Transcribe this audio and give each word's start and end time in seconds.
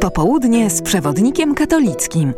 Popołudnie 0.00 0.70
z 0.70 0.82
przewodnikiem 0.82 1.54
katolickim. 1.54 2.34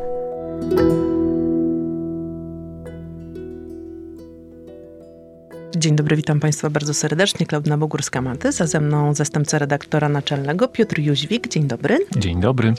Dzień 5.77 5.97
dobry, 5.97 6.17
witam 6.17 6.41
Państwa 6.41 6.71
bardzo 6.71 6.95
serdecznie. 6.95 7.47
Klaudna 7.47 7.79
Bogórska-Matys, 7.79 8.63
a 8.63 8.67
ze 8.67 8.81
mną 8.81 9.15
zastępca 9.15 9.59
redaktora 9.59 10.09
naczelnego 10.09 10.69
Piotr 10.69 10.99
Jóźwik. 10.99 11.49
Dzień 11.49 11.67
dobry. 11.67 11.99
Dzień 12.17 12.41
dobry. 12.41 12.75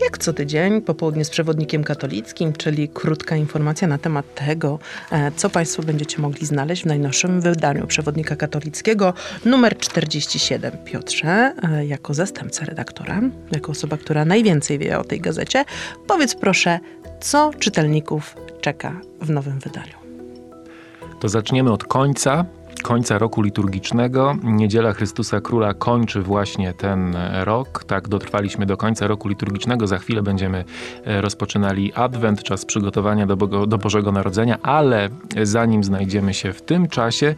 Jak 0.00 0.18
co 0.18 0.32
tydzień, 0.32 0.82
popołudnie 0.82 1.24
z 1.24 1.30
przewodnikiem 1.30 1.84
katolickim, 1.84 2.52
czyli 2.52 2.88
krótka 2.88 3.36
informacja 3.36 3.88
na 3.88 3.98
temat 3.98 4.34
tego, 4.34 4.78
e, 5.10 5.32
co 5.36 5.50
Państwo 5.50 5.82
będziecie 5.82 6.18
mogli 6.18 6.46
znaleźć 6.46 6.82
w 6.82 6.86
najnowszym 6.86 7.40
wydaniu 7.40 7.86
przewodnika 7.86 8.36
katolickiego 8.36 9.14
numer 9.44 9.78
47. 9.78 10.78
Piotrze, 10.84 11.54
e, 11.62 11.86
jako 11.86 12.14
zastępca 12.14 12.64
redaktora, 12.64 13.20
jako 13.52 13.72
osoba, 13.72 13.96
która 13.96 14.24
najwięcej 14.24 14.78
wie 14.78 14.98
o 14.98 15.04
tej 15.04 15.20
gazecie, 15.20 15.64
powiedz 16.06 16.34
proszę, 16.34 16.80
co 17.20 17.50
czytelników 17.58 18.36
czeka 18.60 19.00
w 19.20 19.30
nowym 19.30 19.58
wydaniu. 19.58 20.05
To 21.20 21.28
zaczniemy 21.28 21.72
od 21.72 21.84
końca, 21.84 22.44
końca 22.82 23.18
roku 23.18 23.42
liturgicznego. 23.42 24.36
Niedziela 24.42 24.92
Chrystusa 24.92 25.40
Króla 25.40 25.74
kończy 25.74 26.22
właśnie 26.22 26.72
ten 26.72 27.16
rok. 27.44 27.84
Tak, 27.84 28.08
dotrwaliśmy 28.08 28.66
do 28.66 28.76
końca 28.76 29.06
roku 29.06 29.28
liturgicznego. 29.28 29.86
Za 29.86 29.98
chwilę 29.98 30.22
będziemy 30.22 30.64
e, 31.04 31.20
rozpoczynali 31.20 31.92
Adwent, 31.94 32.42
czas 32.42 32.64
przygotowania 32.64 33.26
do, 33.26 33.66
do 33.66 33.78
Bożego 33.78 34.12
Narodzenia, 34.12 34.58
ale 34.62 35.08
zanim 35.42 35.84
znajdziemy 35.84 36.34
się 36.34 36.52
w 36.52 36.62
tym 36.62 36.88
czasie, 36.88 37.34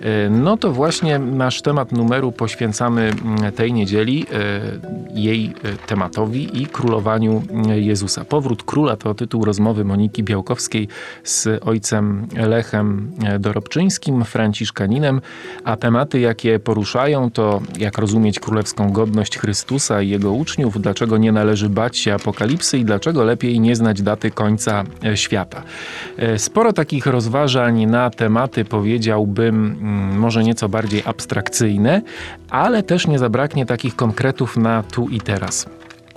e, 0.00 0.30
no 0.30 0.56
to 0.56 0.72
właśnie 0.72 1.18
nasz 1.18 1.62
temat 1.62 1.92
numeru 1.92 2.32
poświęcamy 2.32 3.02
mm, 3.02 3.52
tej 3.52 3.72
niedzieli, 3.72 4.26
e, 4.32 5.16
jej 5.20 5.54
tematowi 5.86 6.62
i 6.62 6.66
królowaniu 6.66 7.42
Jezusa. 7.74 8.24
Powrót 8.24 8.62
Króla 8.62 8.96
to 8.96 9.14
tytuł 9.14 9.44
rozmowy 9.44 9.84
Moniki 9.84 10.22
Białkowskiej 10.22 10.88
z 11.24 11.62
ojcem 11.64 12.26
Lechem 12.36 13.12
Dorobczyńskim, 13.38 14.24
Franciszka 14.76 14.86
a 15.64 15.76
tematy, 15.76 16.20
jakie 16.20 16.58
poruszają, 16.58 17.30
to 17.30 17.60
jak 17.78 17.98
rozumieć 17.98 18.40
królewską 18.40 18.92
godność 18.92 19.38
Chrystusa 19.38 20.02
i 20.02 20.08
jego 20.08 20.32
uczniów, 20.32 20.80
dlaczego 20.80 21.18
nie 21.18 21.32
należy 21.32 21.68
bać 21.68 21.98
się 21.98 22.14
apokalipsy 22.14 22.78
i 22.78 22.84
dlaczego 22.84 23.24
lepiej 23.24 23.60
nie 23.60 23.76
znać 23.76 24.02
daty 24.02 24.30
końca 24.30 24.84
e, 25.04 25.16
świata. 25.16 25.62
E, 26.16 26.38
sporo 26.38 26.72
takich 26.72 27.06
rozważań 27.06 27.86
na 27.86 28.10
tematy, 28.10 28.64
powiedziałbym, 28.64 29.54
mm, 29.54 30.18
może 30.18 30.44
nieco 30.44 30.68
bardziej 30.68 31.02
abstrakcyjne, 31.04 32.02
ale 32.50 32.82
też 32.82 33.06
nie 33.06 33.18
zabraknie 33.18 33.66
takich 33.66 33.96
konkretów 33.96 34.56
na 34.56 34.82
tu 34.82 35.08
i 35.08 35.20
teraz. 35.20 35.66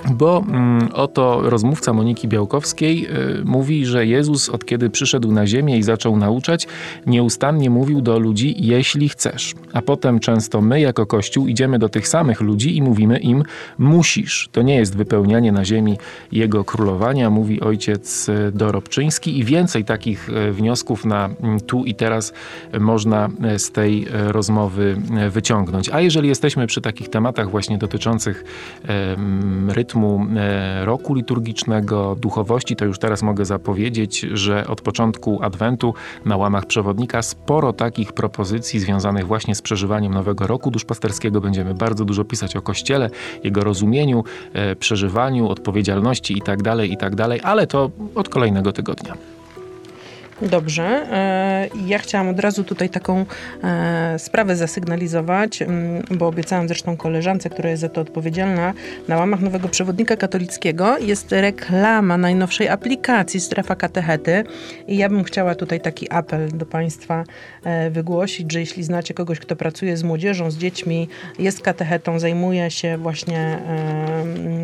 Bo 0.08 0.44
mm, 0.48 0.90
oto 0.94 1.42
rozmówca 1.50 1.94
Moniki 1.94 2.28
Białkowskiej 2.28 3.08
y, 3.40 3.46
mówi, 3.46 3.86
że 3.86 4.06
Jezus 4.06 4.50
od 4.50 4.66
kiedy 4.66 4.90
przyszedł 4.90 5.32
na 5.32 5.48
ziemię 5.48 5.78
i 5.78 5.84
zaczął 5.84 6.18
nauczać, 6.18 6.68
nieustannie 7.06 7.70
mówił 7.70 8.02
do 8.02 8.20
ludzi, 8.20 8.56
jeśli 8.58 9.10
chcesz. 9.10 9.56
A 9.74 9.82
potem 9.82 10.20
często 10.20 10.62
my 10.62 10.82
jako 10.82 11.06
Kościół 11.06 11.48
idziemy 11.48 11.80
do 11.80 11.90
tych 11.90 12.08
samych 12.08 12.42
ludzi 12.42 12.78
i 12.78 12.82
mówimy 12.82 13.20
im, 13.20 13.44
musisz. 13.78 14.50
To 14.52 14.62
nie 14.62 14.76
jest 14.76 14.98
wypełnianie 14.98 15.52
na 15.52 15.66
ziemi 15.66 15.98
Jego 16.32 16.64
królowania, 16.64 17.30
mówi 17.30 17.62
ojciec 17.62 18.30
y, 18.30 18.52
Dorobczyński 18.52 19.40
i 19.40 19.44
więcej 19.44 19.86
takich 19.86 20.30
y, 20.30 20.52
wniosków 20.52 21.06
na 21.06 21.30
mm, 21.42 21.60
tu 21.60 21.86
i 21.86 21.96
teraz 21.96 22.34
można 22.80 23.30
y, 23.56 23.60
z 23.60 23.72
tej 23.72 24.08
rozmowy 24.12 24.98
wyciągnąć. 25.30 25.90
A 25.90 26.02
jeżeli 26.02 26.30
jesteśmy 26.30 26.68
przy 26.68 26.82
takich 26.82 27.10
tematach 27.10 27.52
właśnie 27.52 27.78
dotyczących 27.78 28.44
rytmu, 29.68 29.89
rytmu 29.90 30.26
e, 30.38 30.86
roku 30.86 31.14
liturgicznego, 31.14 32.16
duchowości, 32.20 32.76
to 32.76 32.86
już 32.86 33.00
teraz 33.00 33.22
mogę 33.22 33.46
zapowiedzieć, 33.46 34.20
że 34.20 34.68
od 34.68 34.82
początku 34.82 35.44
Adwentu 35.44 35.94
na 36.26 36.38
łamach 36.38 36.66
przewodnika 36.66 37.22
sporo 37.22 37.74
takich 37.74 38.14
propozycji 38.14 38.80
związanych 38.80 39.28
właśnie 39.28 39.56
z 39.56 39.62
przeżywaniem 39.62 40.14
nowego 40.14 40.48
roku 40.48 40.72
duszpasterskiego. 40.72 41.42
Będziemy 41.42 41.74
bardzo 41.74 42.06
dużo 42.06 42.26
pisać 42.26 42.56
o 42.56 42.62
Kościele, 42.62 43.10
jego 43.44 43.64
rozumieniu, 43.64 44.24
e, 44.54 44.76
przeżywaniu, 44.76 45.50
odpowiedzialności 45.50 46.34
itd., 46.34 46.64
tak 46.64 46.90
itd., 46.90 47.28
tak 47.28 47.40
ale 47.44 47.68
to 47.68 47.92
od 48.16 48.30
kolejnego 48.30 48.72
tygodnia. 48.72 49.39
Dobrze. 50.42 50.84
E, 50.84 51.70
ja 51.88 51.98
chciałam 51.98 52.30
od 52.30 52.40
razu 52.40 52.64
tutaj 52.64 52.90
taką 52.90 53.26
e, 53.64 54.20
sprawę 54.20 54.56
zasygnalizować, 54.56 55.62
mm, 55.62 56.04
bo 56.12 56.28
obiecałam 56.28 56.68
zresztą 56.68 56.98
koleżance, 56.98 57.50
która 57.50 57.70
jest 57.70 57.82
za 57.82 57.90
to 57.90 58.02
odpowiedzialna, 58.02 58.74
na 59.08 59.18
łamach 59.18 59.42
nowego 59.42 59.70
przewodnika 59.70 60.16
katolickiego 60.18 60.98
jest 60.98 61.32
reklama 61.32 62.18
najnowszej 62.18 62.70
aplikacji 62.70 63.40
Strefa 63.40 63.76
Katechety 63.76 64.44
i 64.88 64.98
ja 64.98 65.10
bym 65.10 65.24
chciała 65.24 65.56
tutaj 65.56 65.82
taki 65.82 66.12
apel 66.12 66.50
do 66.54 66.66
Państwa 66.66 67.24
e, 67.64 67.90
wygłosić, 67.90 68.52
że 68.52 68.60
jeśli 68.60 68.84
znacie 68.84 69.14
kogoś, 69.14 69.40
kto 69.40 69.56
pracuje 69.56 69.98
z 69.98 70.04
młodzieżą, 70.04 70.52
z 70.52 70.58
dziećmi, 70.58 71.08
jest 71.40 71.62
katechetą, 71.62 72.20
zajmuje 72.20 72.72
się 72.72 72.98
właśnie 72.98 73.60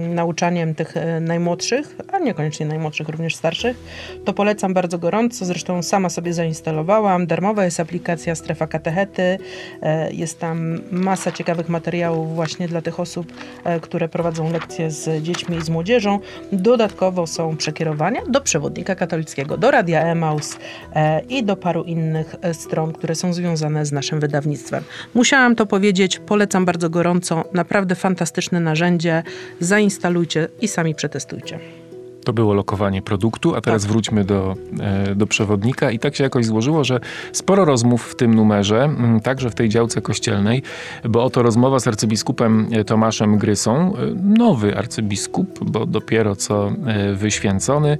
nauczaniem 0.09 0.75
tych 0.75 0.93
najmłodszych, 1.21 1.95
a 2.11 2.19
niekoniecznie 2.19 2.65
najmłodszych, 2.65 3.09
również 3.09 3.35
starszych, 3.35 3.77
to 4.25 4.33
polecam 4.33 4.73
bardzo 4.73 4.97
gorąco. 4.97 5.45
Zresztą 5.45 5.64
Zresztą 5.65 5.83
sama 5.83 6.09
sobie 6.09 6.33
zainstalowałam. 6.33 7.27
Darmowa 7.27 7.65
jest 7.65 7.79
aplikacja 7.79 8.35
Strefa 8.35 8.67
Katechety. 8.67 9.37
E, 9.81 10.13
jest 10.13 10.39
tam 10.39 10.81
masa 10.91 11.31
ciekawych 11.31 11.69
materiałów 11.69 12.35
właśnie 12.35 12.67
dla 12.67 12.81
tych 12.81 12.99
osób, 12.99 13.33
e, 13.63 13.79
które 13.79 14.09
prowadzą 14.09 14.51
lekcje 14.51 14.91
z 14.91 15.23
dziećmi 15.23 15.57
i 15.57 15.61
z 15.61 15.69
młodzieżą. 15.69 16.19
Dodatkowo 16.51 17.27
są 17.27 17.57
przekierowania 17.57 18.21
do 18.27 18.41
przewodnika 18.41 18.95
katolickiego, 18.95 19.57
do 19.57 19.71
Radia 19.71 20.01
Emaus 20.01 20.57
e, 20.95 21.21
i 21.21 21.43
do 21.43 21.55
paru 21.55 21.83
innych 21.83 22.35
stron, 22.53 22.93
które 22.93 23.15
są 23.15 23.33
związane 23.33 23.85
z 23.85 23.91
naszym 23.91 24.19
wydawnictwem. 24.19 24.83
Musiałam 25.13 25.55
to 25.55 25.65
powiedzieć, 25.65 26.19
polecam 26.19 26.65
bardzo 26.65 26.89
gorąco. 26.89 27.43
Naprawdę 27.53 27.95
fantastyczne 27.95 28.59
narzędzie. 28.59 29.23
Zainstalujcie 29.59 30.47
i 30.61 30.67
sami 30.67 30.95
przetestujcie. 30.95 31.84
To 32.25 32.33
było 32.33 32.53
lokowanie 32.53 33.01
produktu, 33.01 33.55
a 33.55 33.61
teraz 33.61 33.81
tak. 33.81 33.91
wróćmy 33.91 34.23
do, 34.23 34.55
e, 34.79 35.15
do 35.15 35.27
przewodnika. 35.27 35.91
I 35.91 35.99
tak 35.99 36.15
się 36.15 36.23
jakoś 36.23 36.45
złożyło, 36.45 36.83
że 36.83 36.99
sporo 37.31 37.65
rozmów 37.65 38.11
w 38.11 38.15
tym 38.15 38.33
numerze, 38.33 38.89
także 39.23 39.49
w 39.49 39.55
tej 39.55 39.69
działce 39.69 40.01
kościelnej, 40.01 40.63
bo 41.09 41.23
oto 41.23 41.43
rozmowa 41.43 41.79
z 41.79 41.87
arcybiskupem 41.87 42.67
e, 42.71 42.83
Tomaszem 42.83 43.37
Grysą, 43.37 43.93
e, 43.95 43.99
nowy 44.23 44.77
arcybiskup, 44.77 45.69
bo 45.69 45.85
dopiero 45.85 46.35
co 46.35 46.71
wyświęcony. 47.13 47.97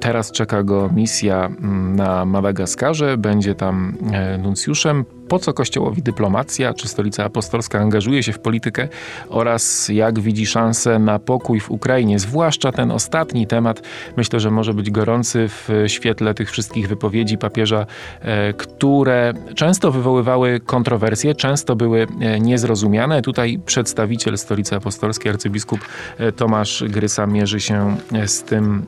Teraz 0.00 0.32
czeka 0.32 0.62
go 0.62 0.90
misja 0.94 1.50
na 1.94 2.24
Madagaskarze, 2.24 3.16
będzie 3.16 3.54
tam 3.54 3.96
nuncjuszem 4.38 5.04
po 5.28 5.38
co 5.38 5.52
Kościołowi 5.52 6.02
dyplomacja, 6.02 6.74
czy 6.74 6.88
Stolica 6.88 7.24
Apostolska 7.24 7.78
angażuje 7.78 8.22
się 8.22 8.32
w 8.32 8.38
politykę 8.38 8.88
oraz 9.28 9.88
jak 9.88 10.20
widzi 10.20 10.46
szansę 10.46 10.98
na 10.98 11.18
pokój 11.18 11.60
w 11.60 11.70
Ukrainie. 11.70 12.18
Zwłaszcza 12.18 12.72
ten 12.72 12.90
ostatni 12.90 13.46
temat 13.46 13.82
myślę, 14.16 14.40
że 14.40 14.50
może 14.50 14.74
być 14.74 14.90
gorący 14.90 15.48
w 15.48 15.68
świetle 15.86 16.34
tych 16.34 16.50
wszystkich 16.50 16.88
wypowiedzi 16.88 17.38
papieża, 17.38 17.86
e, 18.20 18.52
które 18.52 19.32
często 19.54 19.92
wywoływały 19.92 20.60
kontrowersje, 20.60 21.34
często 21.34 21.76
były 21.76 22.06
e, 22.20 22.40
niezrozumiane. 22.40 23.22
Tutaj 23.22 23.58
przedstawiciel 23.66 24.38
Stolicy 24.38 24.76
Apostolskiej, 24.76 25.32
arcybiskup 25.32 25.80
e, 26.18 26.32
Tomasz 26.32 26.84
Grysa 26.88 27.26
mierzy 27.26 27.60
się 27.60 27.96
z 28.26 28.42
tym 28.42 28.86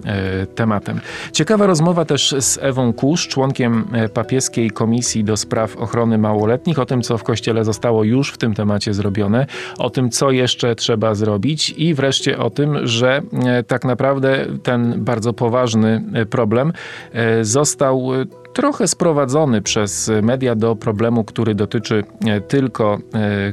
tematem. 0.55 1.01
Ciekawa 1.33 1.67
rozmowa 1.67 2.05
też 2.05 2.35
z 2.41 2.59
Ewą 2.63 2.93
Kusz, 2.93 3.29
członkiem 3.29 3.85
papieskiej 4.15 4.71
Komisji 4.71 5.25
do 5.25 5.37
Spraw 5.37 5.77
Ochrony 5.77 6.19
małoletnich, 6.29 6.79
o 6.79 6.87
tym, 6.87 7.03
co 7.03 7.19
w 7.19 7.25
kościele 7.25 7.65
zostało 7.65 8.05
już 8.05 8.33
w 8.33 8.39
tym 8.39 8.55
temacie 8.55 8.95
zrobione, 8.95 9.47
o 9.79 9.91
tym, 9.91 10.11
co 10.11 10.31
jeszcze 10.31 10.75
trzeba 10.75 11.15
zrobić 11.15 11.75
i 11.77 11.95
wreszcie 11.95 12.39
o 12.39 12.51
tym, 12.51 12.87
że 12.87 13.23
e, 13.47 13.63
tak 13.63 13.85
naprawdę 13.85 14.47
ten 14.63 15.05
bardzo 15.05 15.33
poważny 15.33 16.05
e, 16.15 16.27
problem 16.27 16.73
e, 17.13 17.45
został 17.45 18.11
trochę 18.53 18.89
sprowadzony 18.89 19.63
przez 19.63 20.11
media 20.23 20.55
do 20.55 20.77
problemu, 20.77 21.25
który 21.25 21.55
dotyczy 21.55 22.05
tylko 22.49 22.99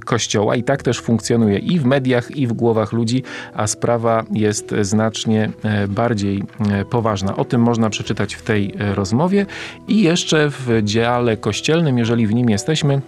Kościoła 0.06 0.56
i 0.56 0.64
tak 0.64 0.84
też 0.84 1.00
funkcjonuje 1.02 1.58
i 1.58 1.80
w 1.80 1.86
mediach, 1.86 2.32
i 2.32 2.48
w 2.48 2.54
głowach 2.54 2.94
ludzi, 2.94 3.24
a 3.54 3.68
sprawa 3.68 4.24
jest 4.32 4.76
znacznie 4.82 5.50
bardziej 5.88 6.44
poważna. 6.90 7.36
O 7.36 7.46
tym 7.46 7.62
można 7.62 7.90
przeczytać 7.90 8.36
w 8.36 8.42
tej 8.42 8.76
rozmowie 8.96 9.46
i 9.88 10.04
jeszcze 10.04 10.50
w 10.50 10.82
dziale 10.84 11.38
kościelnym, 11.38 11.98
jeżeli 11.98 12.28
w 12.28 12.34
nim 12.34 12.50
jesteśmy, 12.50 13.02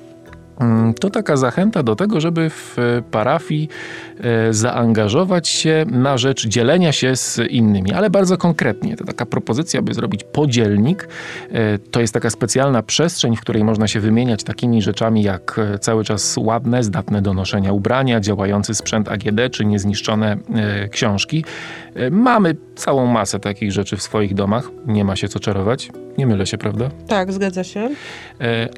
to 1.00 1.10
taka 1.10 1.38
zachęta 1.38 1.84
do 1.84 1.96
tego, 1.96 2.22
żeby 2.22 2.50
w 2.50 2.78
parafii 3.12 3.70
e, 4.20 4.54
zaangażować 4.54 5.48
się 5.48 5.86
na 5.92 6.18
rzecz 6.18 6.48
dzielenia 6.48 6.92
się 6.92 7.16
z 7.16 7.40
innymi, 7.50 7.94
ale 7.94 8.10
bardzo 8.10 8.38
konkretnie. 8.38 8.98
To 8.98 9.06
taka 9.06 9.26
propozycja, 9.26 9.82
by 9.82 9.94
zrobić 9.94 10.24
podzielnik. 10.24 11.08
E, 11.52 11.78
to 11.78 12.02
jest 12.02 12.14
taka 12.14 12.30
specjalna 12.30 12.84
przestrzeń, 12.84 13.36
w 13.36 13.42
której 13.42 13.64
można 13.64 13.88
się 13.88 14.00
wymieniać 14.00 14.44
takimi 14.44 14.82
rzeczami 14.82 15.24
jak 15.24 15.60
e, 15.60 15.80
cały 15.80 16.04
czas 16.04 16.36
ładne, 16.38 16.84
zdatne 16.84 17.22
do 17.22 17.34
noszenia 17.34 17.72
ubrania, 17.72 18.20
działający 18.20 18.76
sprzęt 18.76 19.10
AGD 19.10 19.40
czy 19.52 19.66
niezniszczone 19.66 20.38
książki. 20.92 21.46
Mamy 22.12 22.56
całą 22.76 23.06
masę 23.06 23.40
takich 23.40 23.72
rzeczy 23.72 23.98
w 23.98 24.02
swoich 24.02 24.34
domach. 24.34 24.70
Nie 24.88 25.06
ma 25.06 25.16
się 25.16 25.28
co 25.28 25.40
czarować. 25.40 25.90
Nie 26.18 26.28
mylę 26.28 26.46
się, 26.46 26.58
prawda? 26.58 26.90
Tak, 27.08 27.34
zgadza 27.34 27.64
się. 27.64 27.90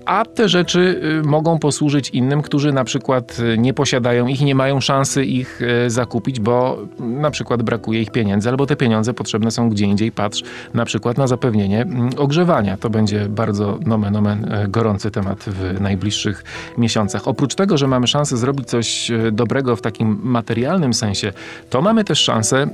A 0.06 0.26
te 0.26 0.50
rzeczy 0.50 1.02
mogą 1.24 1.60
posłużyć 1.60 2.10
innym, 2.10 2.42
którzy 2.42 2.74
na 2.74 2.84
przykład 2.84 3.38
e, 3.54 3.58
nie 3.58 3.74
posiadają 3.74 4.28
ich, 4.28 4.42
nie 4.42 4.56
mają 4.56 4.82
szansy 4.82 5.26
ich 5.26 5.62
e, 5.62 5.90
zakupić, 5.90 6.40
bo 6.40 6.78
na 7.00 7.32
przykład 7.32 7.64
brakuje 7.64 8.02
ich 8.02 8.12
pieniędzy, 8.12 8.50
albo 8.50 8.66
te 8.66 8.76
pieniądze 8.76 9.14
potrzebne 9.14 9.52
są 9.52 9.70
gdzie 9.70 9.86
indziej. 9.86 10.12
Patrz 10.12 10.44
na 10.74 10.86
przykład 10.86 11.18
na 11.18 11.28
zapewnienie 11.28 11.82
mm, 11.82 12.10
ogrzewania. 12.18 12.78
To 12.78 12.90
będzie 12.90 13.26
bardzo 13.30 13.80
nomen 13.86 14.16
omen 14.16 14.54
e, 14.54 14.68
gorący 14.68 15.12
temat 15.12 15.44
w 15.44 15.82
najbliższych 15.82 16.44
miesiącach. 16.78 17.28
Oprócz 17.28 17.56
tego, 17.56 17.78
że 17.78 17.88
mamy 17.88 18.08
szansę 18.08 18.38
zrobić 18.38 18.68
coś 18.68 19.12
dobrego 19.32 19.76
w 19.76 19.82
takim 19.82 20.20
materialnym 20.24 20.94
sensie, 20.94 21.34
to 21.70 21.82
mamy 21.82 22.04
też 22.04 22.20
szansę 22.20 22.68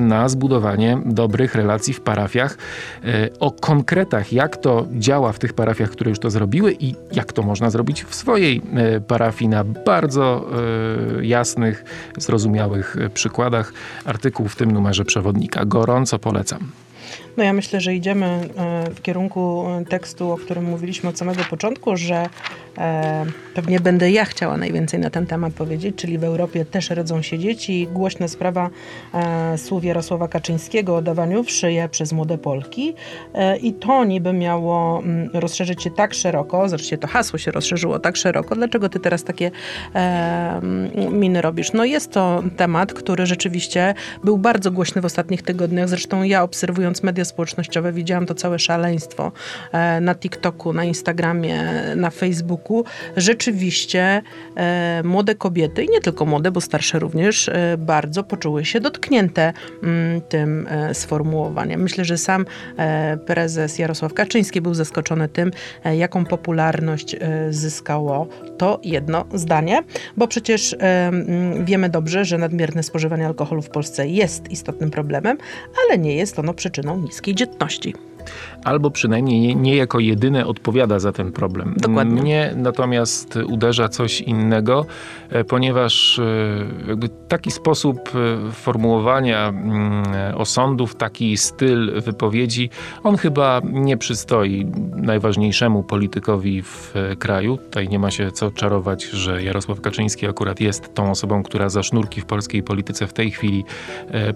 na 0.00 0.28
zbudowanie 0.28 0.98
dobrych 1.06 1.54
relacji 1.54 1.94
w 1.94 2.00
parafiach. 2.00 2.58
O 3.40 3.50
konkretach, 4.08 4.32
jak 4.32 4.56
to 4.56 4.86
działa 4.92 5.32
w 5.32 5.38
tych 5.38 5.52
parafiach, 5.52 5.90
które 5.90 6.10
już 6.10 6.18
to 6.18 6.30
zrobiły 6.30 6.76
i 6.80 6.94
jak 7.12 7.32
to 7.32 7.42
można 7.42 7.70
zrobić 7.70 8.04
w 8.04 8.14
swojej 8.14 8.62
e, 8.74 9.00
parafii 9.00 9.48
na 9.48 9.64
bardzo 9.64 10.46
e, 11.18 11.26
jasnych, 11.26 11.84
zrozumiałych 12.18 12.96
e, 13.00 13.10
przykładach. 13.10 13.72
Artykuł 14.04 14.48
w 14.48 14.56
tym 14.56 14.70
numerze 14.70 15.04
przewodnika. 15.04 15.64
Gorąco 15.64 16.18
polecam. 16.18 16.70
No 17.36 17.44
ja 17.44 17.52
myślę, 17.52 17.80
że 17.80 17.94
idziemy 17.94 18.48
w 18.94 19.02
kierunku 19.02 19.66
tekstu, 19.88 20.32
o 20.32 20.36
którym 20.36 20.64
mówiliśmy 20.64 21.10
od 21.10 21.18
samego 21.18 21.42
początku, 21.50 21.96
że 21.96 22.28
pewnie 23.54 23.80
będę 23.80 24.10
ja 24.10 24.24
chciała 24.24 24.56
najwięcej 24.56 25.00
na 25.00 25.10
ten 25.10 25.26
temat 25.26 25.52
powiedzieć, 25.52 25.96
czyli 25.96 26.18
w 26.18 26.24
Europie 26.24 26.64
też 26.64 26.90
rodzą 26.90 27.22
się 27.22 27.38
dzieci. 27.38 27.88
Głośna 27.92 28.28
sprawa 28.28 28.70
słów 29.56 29.84
Jarosława 29.84 30.28
Kaczyńskiego 30.28 30.96
o 30.96 31.02
dawaniu 31.02 31.44
w 31.44 31.50
szyję 31.50 31.88
przez 31.88 32.12
młode 32.12 32.38
Polki. 32.38 32.94
I 33.62 33.72
to 33.72 34.04
niby 34.04 34.32
miało 34.32 34.98
mm, 34.98 35.30
rozszerzyć 35.34 35.82
się 35.82 35.90
tak 35.90 36.14
szeroko, 36.14 36.68
zresztą 36.68 36.96
to 36.96 37.06
hasło 37.06 37.38
się 37.38 37.50
rozszerzyło 37.50 37.98
tak 37.98 38.16
szeroko. 38.16 38.54
Dlaczego 38.54 38.88
ty 38.88 39.00
teraz 39.00 39.24
takie 39.24 39.50
miny 41.12 41.42
robisz? 41.42 41.72
No 41.72 41.84
jest 41.84 42.12
to 42.12 42.42
temat, 42.56 42.92
który 42.92 43.26
rzeczywiście 43.26 43.94
był 44.24 44.38
bardzo 44.38 44.70
głośny 44.70 45.02
w 45.02 45.04
ostatnich 45.04 45.42
tygodniach. 45.42 45.88
Zresztą 45.88 46.22
ja 46.22 46.42
obserwując 46.42 47.02
media 47.02 47.24
społecznościowe 47.24 47.92
widziałam 47.92 48.26
to 48.26 48.34
całe 48.34 48.58
szaleństwo 48.58 49.32
e, 49.72 50.00
na 50.00 50.14
TikToku, 50.14 50.72
na 50.72 50.84
Instagramie, 50.84 51.64
na 51.96 52.10
Facebooku. 52.10 52.67
Rzeczywiście 53.16 54.22
e, 54.56 55.02
młode 55.04 55.34
kobiety, 55.34 55.84
i 55.84 55.88
nie 55.88 56.00
tylko 56.00 56.26
młode, 56.26 56.50
bo 56.50 56.60
starsze 56.60 56.98
również, 56.98 57.48
e, 57.48 57.76
bardzo 57.78 58.22
poczuły 58.22 58.64
się 58.64 58.80
dotknięte 58.80 59.52
mm, 59.82 60.20
tym 60.20 60.68
sformułowaniem. 60.92 61.82
Myślę, 61.82 62.04
że 62.04 62.18
sam 62.18 62.44
prezes 63.26 63.78
Jarosław 63.78 64.14
Kaczyński 64.14 64.60
był 64.60 64.74
zaskoczony 64.74 65.28
tym, 65.28 65.50
jaką 65.96 66.24
popularność 66.24 67.16
zyskało 67.50 68.28
to 68.58 68.80
jedno 68.82 69.24
zdanie, 69.34 69.82
bo 70.16 70.28
przecież 70.28 70.76
mm, 70.78 71.64
wiemy 71.64 71.88
dobrze, 71.88 72.24
że 72.24 72.38
nadmierne 72.38 72.82
spożywanie 72.82 73.26
alkoholu 73.26 73.62
w 73.62 73.70
Polsce 73.70 74.08
jest 74.08 74.50
istotnym 74.50 74.90
problemem, 74.90 75.38
ale 75.84 75.98
nie 75.98 76.16
jest 76.16 76.38
ono 76.38 76.54
przyczyną 76.54 76.98
niskiej 76.98 77.34
dzietności 77.34 77.94
albo 78.64 78.90
przynajmniej 78.90 79.56
nie, 79.56 79.76
jako 79.76 80.00
jedyne 80.00 80.46
odpowiada 80.46 80.98
za 80.98 81.12
ten 81.12 81.32
problem. 81.32 81.74
Dokładnie. 81.76 82.22
Mnie 82.22 82.54
natomiast 82.56 83.38
uderza 83.46 83.88
coś 83.88 84.20
innego, 84.20 84.86
e, 85.30 85.44
ponieważ 85.44 86.18
e, 86.18 87.08
taki 87.28 87.50
sposób 87.50 87.98
e, 88.48 88.52
formułowania 88.52 89.48
mm, 89.48 90.04
osądów, 90.34 90.94
taki 90.94 91.36
styl 91.36 92.00
wypowiedzi, 92.00 92.70
on 93.02 93.16
chyba 93.16 93.60
nie 93.64 93.96
przystoi 93.96 94.66
najważniejszemu 94.96 95.82
politykowi 95.82 96.62
w 96.62 96.94
kraju. 97.18 97.56
Tutaj 97.56 97.88
nie 97.88 97.98
ma 97.98 98.10
się 98.10 98.32
co 98.32 98.50
czarować, 98.50 99.04
że 99.04 99.42
Jarosław 99.42 99.80
Kaczyński 99.80 100.26
akurat 100.26 100.60
jest 100.60 100.94
tą 100.94 101.10
osobą, 101.10 101.42
która 101.42 101.68
za 101.68 101.82
sznurki 101.82 102.20
w 102.20 102.24
polskiej 102.24 102.62
polityce 102.62 103.06
w 103.06 103.12
tej 103.12 103.30
chwili 103.30 103.64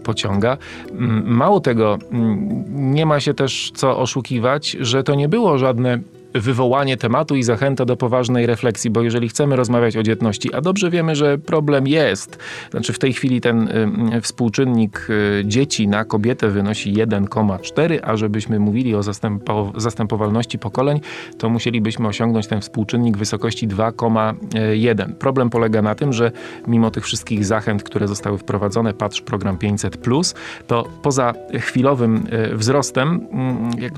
pociąga. 0.03 0.59
Mm, 0.91 1.37
mało 1.37 1.61
tego, 1.61 1.99
mm, 2.13 2.65
nie 2.95 3.07
ma 3.07 3.21
się 3.21 3.35
też 3.35 3.73
co 3.75 3.99
oszukiwać, 4.13 4.77
że 4.81 5.05
to 5.05 5.15
nie 5.15 5.29
było 5.29 5.59
żadne 5.59 5.99
wywołanie 6.35 6.97
tematu 6.97 7.37
i 7.37 7.43
zachęta 7.43 7.85
do 7.85 7.97
poważnej 7.97 8.47
refleksji, 8.47 8.91
bo 8.91 9.03
jeżeli 9.03 9.29
chcemy 9.29 9.57
rozmawiać 9.57 9.97
o 9.97 10.03
dzietności, 10.03 10.55
a 10.55 10.61
dobrze 10.61 10.91
wiemy, 10.91 11.17
że 11.17 11.39
problem 11.39 11.87
jest, 11.87 12.39
znaczy 12.71 12.93
w 12.93 12.99
tej 12.99 13.13
chwili 13.13 13.41
ten 13.41 13.69
y, 14.15 14.21
współczynnik 14.21 15.07
y, 15.11 15.45
dzieci 15.45 15.89
na 15.89 16.05
kobietę 16.05 16.49
wynosi 16.49 16.95
1,4, 16.95 17.99
a 18.03 18.17
żebyśmy 18.17 18.59
mówili 18.59 18.95
o 18.95 19.03
zastępo, 19.03 19.73
zastępowalności 19.77 20.59
pokoleń, 20.59 21.01
to 21.39 21.49
musielibyśmy 21.49 22.09
osiągnąć 22.09 22.47
ten 22.47 22.61
współczynnik 22.61 23.17
wysokości 23.17 23.69
2,1. 23.69 25.13
Problem 25.15 25.51
polega 25.51 25.83
na 25.83 25.95
tym, 25.95 26.13
że 26.13 26.33
mimo 26.67 26.91
tych 26.91 27.05
wszystkich 27.05 27.45
zachęt, 27.45 27.83
które 27.83 28.09
zostały 28.09 28.39
wprowadzone, 28.39 28.95
patrz 28.95 29.21
program 29.21 29.57
500+, 29.57 30.35
to 30.67 30.89
poza 31.03 31.35
chwilowym 31.61 32.27
y, 32.53 32.57
wzrostem 32.57 33.27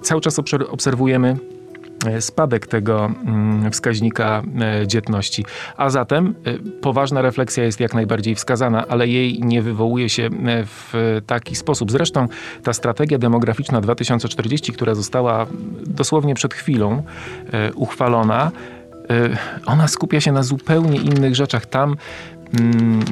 cały 0.02 0.20
czas 0.20 0.40
obserwujemy 0.70 1.36
spadek 2.20 2.66
tego 2.66 3.06
mm, 3.06 3.72
wskaźnika 3.72 4.42
e, 4.82 4.86
dzietności. 4.86 5.44
A 5.76 5.90
zatem 5.90 6.34
e, 6.44 6.58
poważna 6.80 7.22
refleksja 7.22 7.64
jest 7.64 7.80
jak 7.80 7.94
najbardziej 7.94 8.34
wskazana, 8.34 8.86
ale 8.88 9.08
jej 9.08 9.40
nie 9.40 9.62
wywołuje 9.62 10.08
się 10.08 10.28
w 10.64 11.20
taki 11.26 11.56
sposób. 11.56 11.90
Zresztą 11.90 12.28
ta 12.62 12.72
strategia 12.72 13.18
demograficzna 13.18 13.80
2040, 13.80 14.72
która 14.72 14.94
została 14.94 15.46
dosłownie 15.86 16.34
przed 16.34 16.54
chwilą 16.54 17.02
uchwalona, 17.74 18.50
ona 19.66 19.88
skupia 19.88 20.20
się 20.20 20.32
na 20.32 20.42
zupełnie 20.42 20.96
innych 20.96 21.34
rzeczach. 21.34 21.66
Tam 21.66 21.96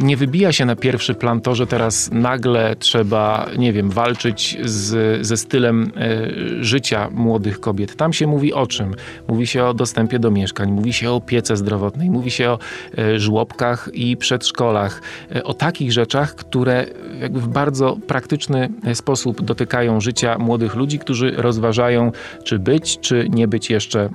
nie 0.02 0.16
wybija 0.16 0.52
się 0.52 0.64
na 0.64 0.76
pierwszy 0.76 1.14
plan 1.14 1.40
to, 1.40 1.54
że 1.54 1.66
teraz 1.66 2.10
nagle 2.12 2.76
trzeba, 2.76 3.46
nie 3.58 3.72
wiem, 3.72 3.90
walczyć 3.90 4.58
z, 4.64 5.26
ze 5.26 5.36
stylem 5.36 5.92
e, 5.96 6.64
życia 6.64 7.10
młodych 7.10 7.60
kobiet. 7.60 7.96
Tam 7.96 8.12
się 8.12 8.26
mówi 8.26 8.52
o 8.52 8.66
czym? 8.66 8.94
Mówi 9.28 9.46
się 9.46 9.64
o 9.64 9.74
dostępie 9.74 10.18
do 10.18 10.30
mieszkań, 10.30 10.70
mówi 10.70 10.92
się 10.92 11.10
o 11.10 11.16
opiece 11.16 11.56
zdrowotnej, 11.56 12.10
mówi 12.10 12.30
się 12.30 12.50
o 12.50 12.58
e, 12.98 13.18
żłobkach 13.18 13.90
i 13.92 14.16
przedszkolach, 14.16 15.02
e, 15.34 15.44
o 15.44 15.54
takich 15.54 15.92
rzeczach, 15.92 16.34
które 16.34 16.86
jakby 17.20 17.40
w 17.40 17.48
bardzo 17.48 17.96
praktyczny 18.06 18.68
sposób 18.94 19.42
dotykają 19.42 20.00
życia 20.00 20.38
młodych 20.38 20.74
ludzi, 20.74 20.98
którzy 20.98 21.30
rozważają, 21.36 22.12
czy 22.44 22.58
być, 22.58 23.00
czy 23.00 23.26
nie 23.30 23.48
być 23.48 23.70
jeszcze 23.70 24.08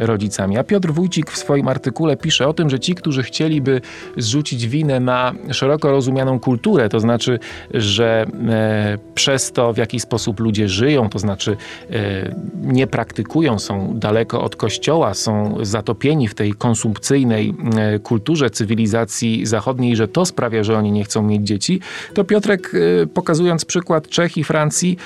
rodzicami. 0.00 0.58
A 0.58 0.64
Piotr 0.64 0.92
Wójcik 0.92 1.30
w 1.30 1.38
swoim 1.38 1.68
artykule 1.68 2.16
pisze 2.16 2.48
o 2.48 2.52
tym, 2.52 2.70
że 2.70 2.80
ci, 2.80 2.94
którzy 2.94 3.22
chcieliby 3.22 3.80
zrzucić 4.16 4.66
winę 4.72 5.00
na 5.00 5.32
szeroko 5.50 5.90
rozumianą 5.90 6.40
kulturę, 6.40 6.88
to 6.88 7.00
znaczy, 7.00 7.38
że 7.74 8.26
e, 8.48 8.98
przez 9.14 9.52
to, 9.52 9.72
w 9.72 9.76
jaki 9.76 10.00
sposób 10.00 10.40
ludzie 10.40 10.68
żyją, 10.68 11.08
to 11.08 11.18
znaczy 11.18 11.56
e, 11.90 12.34
nie 12.62 12.86
praktykują, 12.86 13.58
są 13.58 13.98
daleko 13.98 14.42
od 14.42 14.56
kościoła, 14.56 15.14
są 15.14 15.58
zatopieni 15.62 16.28
w 16.28 16.34
tej 16.34 16.52
konsumpcyjnej 16.52 17.54
e, 17.76 17.98
kulturze 17.98 18.50
cywilizacji 18.50 19.46
zachodniej, 19.46 19.96
że 19.96 20.08
to 20.08 20.26
sprawia, 20.26 20.64
że 20.64 20.78
oni 20.78 20.92
nie 20.92 21.04
chcą 21.04 21.22
mieć 21.22 21.46
dzieci, 21.46 21.80
to 22.14 22.24
Piotrek, 22.24 22.72
pokazując 23.14 23.64
przykład 23.64 24.08
Czech 24.08 24.36
i 24.36 24.44
Francji, 24.44 24.96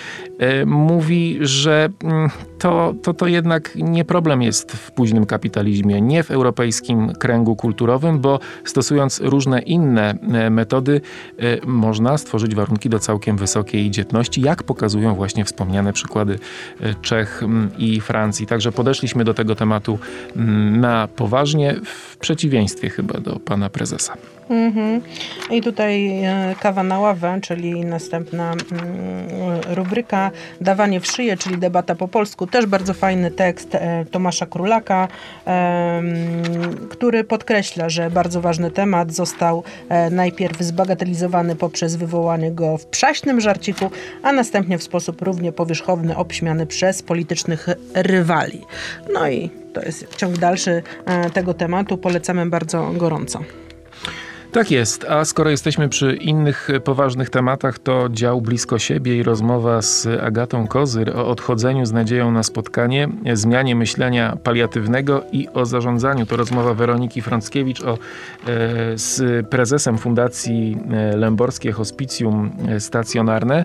mówi, 0.67 1.39
że 1.41 1.89
mm, 2.05 2.31
to, 2.59 2.95
to, 3.03 3.15
to 3.15 3.27
jednak 3.27 3.77
nie 3.77 4.05
problem 4.05 4.43
jest 4.43 4.73
w 4.73 4.91
późnym 4.91 5.27
kapitalizmie, 5.27 6.01
nie 6.01 6.23
w 6.23 6.31
europejskim 6.31 7.13
kręgu 7.13 7.57
kulturowym, 7.57 8.19
bo 8.19 8.39
stosując 8.65 9.21
różne 9.25 9.46
inne 9.61 10.19
e, 10.33 10.51
metody, 10.51 11.01
e, 11.39 11.67
można 11.67 12.19
stworzyć 12.19 12.55
warunki 12.55 12.89
do 12.89 12.99
całkiem 12.99 13.37
wysokiej 13.37 13.91
dzietności, 13.91 14.41
jak 14.41 14.63
pokazują 14.63 15.15
właśnie 15.15 15.45
wspomniane 15.45 15.93
przykłady 15.93 16.39
e, 16.81 16.95
Czech 16.95 17.43
i 17.79 18.01
Francji. 18.01 18.47
Także 18.47 18.73
podeszliśmy 18.73 19.25
do 19.25 19.35
tego 19.35 19.55
tematu 19.55 19.99
na 20.73 21.09
poważnie, 21.09 21.75
w 21.85 22.17
przeciwieństwie 22.17 22.91
chyba 22.91 23.21
do 23.21 23.41
pana 23.41 23.71
prezesa. 23.71 24.17
Mhm. 24.51 25.03
I 25.51 25.61
tutaj 25.61 26.25
e, 26.25 26.55
kawa 26.61 26.83
na 26.83 27.01
ławę, 27.01 27.39
czyli 27.43 27.85
następna 27.85 28.53
mm, 28.53 29.61
rubryka 29.75 30.31
Dawanie 30.61 31.01
w 31.01 31.07
szyję, 31.07 31.37
czyli 31.37 31.59
debata 31.59 31.95
po 31.95 32.09
polsku. 32.09 32.47
Też 32.47 32.67
bardzo 32.67 32.95
fajny 32.95 33.31
tekst 33.31 33.75
e, 33.75 34.05
Tomasza 34.11 34.47
Królaka, 34.47 35.09
który 36.91 37.25
podkreśla, 37.25 37.89
że 37.89 38.11
bardzo 38.11 38.41
ważny 38.41 38.71
temat 38.71 39.13
został 39.13 39.63
e, 39.89 40.11
najpierw 40.11 40.61
zbagatelizowany 40.61 41.57
poprzez 41.57 41.97
wywołanie 41.97 42.53
go 42.53 42.79
w 42.79 42.87
przaśnym 42.87 43.41
żarciku, 43.41 43.91
a 44.23 44.33
następnie 44.33 44.79
w 44.79 44.83
sposób 44.83 45.23
równie 45.23 45.53
powierzchowny 45.53 46.17
obśmiany 46.17 46.67
przez 46.67 47.03
politycznych 47.03 47.67
rywali. 47.95 48.61
No 49.15 49.29
i 49.29 49.51
to 49.73 49.83
jest 49.83 50.17
ciąg 50.17 50.39
dalszy 50.39 50.83
tego 51.33 51.55
tematu. 51.55 51.99
Polecamy 51.99 52.47
bardzo 52.47 52.93
gorąco. 52.93 53.41
Tak 54.57 54.71
jest, 54.71 55.05
a 55.05 55.25
skoro 55.25 55.51
jesteśmy 55.51 55.89
przy 55.89 56.13
innych 56.15 56.69
poważnych 56.85 57.31
tematach, 57.31 57.79
to 57.79 58.09
dział 58.11 58.41
blisko 58.41 58.79
siebie 58.79 59.17
i 59.17 59.23
rozmowa 59.23 59.83
z 59.83 60.07
Agatą 60.07 60.67
Kozyr 60.67 61.17
o 61.17 61.29
odchodzeniu 61.29 61.87
z 61.87 61.93
nadzieją 61.93 62.33
na 62.33 62.43
spotkanie, 62.43 63.09
zmianie 63.35 63.77
myślenia 63.77 64.37
paliatywnego 64.45 65.23
i 65.33 65.49
o 65.55 65.67
zarządzaniu. 65.67 66.27
To 66.27 66.37
rozmowa 66.37 66.75
Weroniki 66.75 67.23
Frąckiewicz 67.23 67.81
o, 67.81 67.93
e, 67.93 67.99
z 68.95 69.47
prezesem 69.49 69.99
Fundacji 69.99 70.79
e, 70.91 71.17
Lęborskie 71.17 71.73
Hospicjum 71.73 72.51
Stacjonarne. 72.79 73.65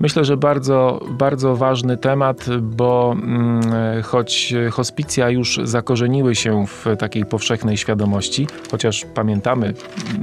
Myślę, 0.00 0.24
że 0.24 0.36
bardzo, 0.36 1.06
bardzo 1.10 1.56
ważny 1.56 1.96
temat, 1.96 2.46
bo 2.60 3.16
mm, 3.22 3.62
choć 4.02 4.54
hospicja 4.70 5.30
już 5.30 5.60
zakorzeniły 5.64 6.34
się 6.34 6.66
w 6.66 6.86
takiej 6.98 7.24
powszechnej 7.24 7.76
świadomości, 7.76 8.46
chociaż 8.70 9.06
pamiętamy 9.14 9.74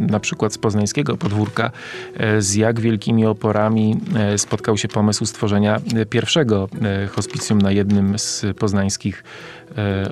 na 0.10 0.20
przykład 0.20 0.54
z 0.54 0.58
poznańskiego 0.58 1.18
podwórka, 1.18 1.72
e, 2.18 2.42
z 2.42 2.56
jak 2.56 2.80
wielkimi 2.80 3.26
oporami 3.26 3.98
e, 4.16 4.38
spotkał 4.38 4.78
się 4.78 4.88
pomysł 4.88 5.26
stworzenia 5.26 5.82
pierwszego 6.10 6.70
e, 6.82 7.08
hospicjum 7.08 7.62
na 7.62 7.72
jednym 7.72 8.20
z 8.20 8.46
poznańskich 8.60 9.24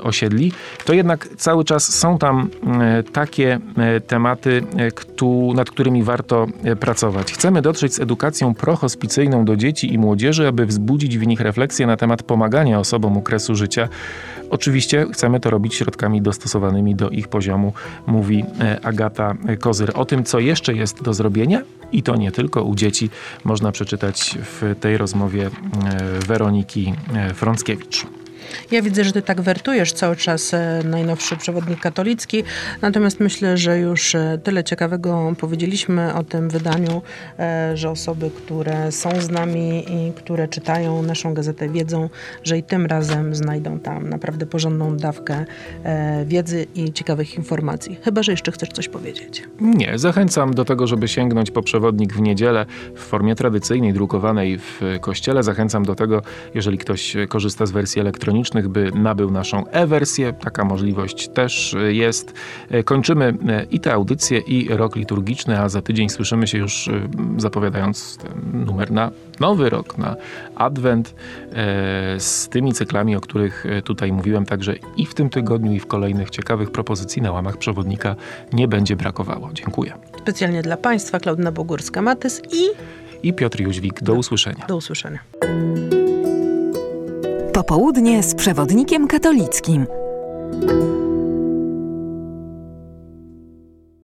osiedli, 0.04 0.52
to 0.86 0.94
jednak 0.94 1.28
cały 1.38 1.66
czas 1.66 1.96
są 1.96 2.18
tam 2.18 2.50
takie 3.14 3.60
tematy, 4.08 4.64
nad 5.56 5.70
którymi 5.70 6.04
warto 6.04 6.48
pracować. 6.80 7.34
Chcemy 7.34 7.62
dotrzeć 7.62 7.94
z 7.94 8.00
edukacją 8.00 8.54
prohospicyjną 8.54 9.46
do 9.46 9.56
dzieci 9.56 9.94
i 9.94 9.98
młodzieży, 9.98 10.48
aby 10.48 10.66
wzbudzić 10.66 11.18
w 11.18 11.28
nich 11.28 11.40
refleksję 11.40 11.88
na 11.88 11.98
temat 11.98 12.24
pomagania 12.24 12.80
osobom 12.80 13.18
okresu 13.18 13.56
życia 13.56 13.90
Oczywiście 14.50 15.06
chcemy 15.14 15.40
to 15.40 15.50
robić 15.50 15.76
środkami 15.76 16.22
dostosowanymi 16.22 16.96
do 16.96 17.10
ich 17.10 17.28
poziomu, 17.28 17.74
mówi 18.08 18.46
e, 18.60 18.86
Agata 18.86 19.36
Kozyr. 19.60 19.92
O 19.96 20.06
tym, 20.06 20.24
co 20.24 20.40
jeszcze 20.40 20.74
jest 20.74 21.04
do 21.04 21.14
zrobienia 21.14 21.62
i 21.92 22.04
to 22.04 22.16
nie 22.16 22.32
tylko 22.32 22.64
u 22.64 22.76
dzieci, 22.76 23.10
można 23.44 23.72
przeczytać 23.72 24.38
w 24.42 24.76
tej 24.80 24.98
rozmowie 24.98 25.46
e, 25.46 25.50
Weroniki 26.28 26.94
e, 27.14 27.34
Frąckiewicz. 27.34 28.06
Ja 28.72 28.82
widzę, 28.82 29.04
że 29.04 29.12
ty 29.12 29.22
tak 29.22 29.42
wertujesz 29.42 29.94
cały 29.94 30.16
czas 30.16 30.54
e, 30.54 30.82
najnowszy 30.86 31.38
przewodnik 31.38 31.80
katolicki, 31.80 32.44
natomiast 32.82 33.20
myślę, 33.20 33.58
że 33.58 33.80
już 33.80 34.16
e, 34.16 34.40
tyle 34.44 34.64
ciekawego 34.64 35.34
powiedzieliśmy 35.40 36.14
o 36.14 36.24
tym 36.24 36.50
wydaniu, 36.50 37.02
e, 37.40 37.78
że 37.78 37.90
osoby, 37.90 38.32
które 38.38 38.92
są 38.92 39.22
z 39.22 39.30
nami 39.30 39.86
i 39.90 40.14
które 40.14 40.48
czytają 40.48 41.04
naszą 41.04 41.34
gazetę 41.34 41.70
wiedzą, 41.70 42.10
że 42.44 42.58
i 42.58 42.64
tym 42.64 42.86
razem 42.86 43.36
znajdą 43.36 43.80
tam 43.80 44.10
naprawdę 44.10 44.46
porządną 44.46 44.98
dawkę 44.98 45.46
wiedzy 46.26 46.68
i 46.76 46.94
ciekawych 46.94 47.36
informacji. 47.36 47.98
Chyba, 48.04 48.24
że 48.24 48.32
jeszcze 48.32 48.52
chcesz 48.52 48.70
coś 48.70 48.90
powiedzieć. 48.90 49.44
Nie, 49.62 49.98
zachęcam 50.00 50.54
do 50.54 50.66
tego, 50.66 50.88
żeby 50.88 51.08
sięgnąć 51.08 51.52
po 51.52 51.62
przewodnik 51.62 52.14
w 52.14 52.22
niedzielę 52.22 52.66
w 52.96 53.00
formie 53.00 53.36
tradycyjnej, 53.36 53.94
drukowanej 53.94 54.58
w 54.58 54.82
kościele. 55.02 55.44
Zachęcam 55.44 55.86
do 55.86 55.96
tego, 55.96 56.22
jeżeli 56.56 56.78
ktoś 56.78 57.16
korzysta 57.30 57.66
z 57.66 57.72
wersji 57.72 58.02
elektronicznej, 58.02 58.33
elektronicznych, 58.34 58.68
by 58.68 58.92
nabył 58.92 59.32
naszą 59.32 59.68
e-wersję. 59.68 60.34
Taka 60.34 60.66
możliwość 60.66 61.28
też 61.28 61.76
jest. 61.88 62.34
E, 62.70 62.84
kończymy 62.84 63.34
e, 63.48 63.64
i 63.72 63.80
tę 63.80 63.94
audycję, 63.94 64.40
i 64.40 64.70
rok 64.70 64.96
liturgiczny, 64.96 65.60
a 65.60 65.70
za 65.70 65.82
tydzień 65.82 66.10
słyszymy 66.10 66.48
się 66.48 66.58
już 66.58 66.88
e, 66.88 66.92
zapowiadając 67.38 68.18
numer 68.54 68.92
na 68.92 69.12
nowy 69.40 69.70
rok, 69.70 69.98
na 69.98 70.16
adwent 70.56 71.16
z 72.18 72.50
tymi 72.50 72.74
cyklami, 72.74 73.16
o 73.16 73.22
których 73.22 73.66
tutaj 73.84 74.12
mówiłem. 74.12 74.46
Także 74.46 74.76
i 74.98 75.06
w 75.06 75.14
tym 75.14 75.30
tygodniu, 75.30 75.74
i 75.74 75.80
w 75.80 75.88
kolejnych 75.88 76.30
ciekawych 76.30 76.72
propozycji 76.72 77.22
na 77.22 77.32
łamach 77.32 77.58
przewodnika 77.58 78.16
nie 78.54 78.68
będzie 78.68 78.96
brakowało. 78.96 79.50
Dziękuję. 79.54 79.94
Specjalnie 80.18 80.62
dla 80.62 80.78
Państwa 80.78 81.20
Klaudyna 81.20 81.52
Bogórska-Matys 81.52 82.42
i 82.52 82.70
i 83.24 83.34
Piotr 83.34 83.62
Jóźwik. 83.62 84.04
Do 84.04 84.14
usłyszenia. 84.14 84.66
Do 84.68 84.76
usłyszenia. 84.76 85.20
Popołudnie 87.54 88.24
z 88.24 88.36
przewodnikiem 88.36 89.08
katolickim. 89.08 89.88